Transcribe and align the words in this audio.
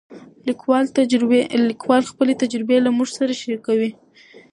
لیکوال 1.67 2.03
خپلې 2.11 2.33
تجربې 2.41 2.77
له 2.85 2.89
موږ 2.97 3.09
سره 3.17 3.33
شریکوي. 3.41 3.91